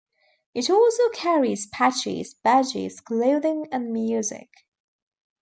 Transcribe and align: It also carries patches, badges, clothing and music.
It 0.55 0.67
also 0.67 1.09
carries 1.09 1.67
patches, 1.67 2.33
badges, 2.33 2.99
clothing 3.01 3.67
and 3.71 3.93
music. 3.93 4.49